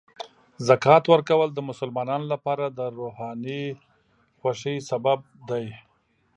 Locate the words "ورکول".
1.13-1.49